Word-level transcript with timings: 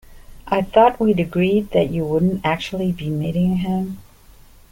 I 0.47 0.63
thought 0.63 0.99
we'd 0.99 1.19
agreed 1.19 1.69
that 1.73 1.91
you 1.91 2.03
wouldn't 2.05 2.43
actually 2.43 2.91
be 2.91 3.07
meeting 3.11 3.57
him? 3.57 3.99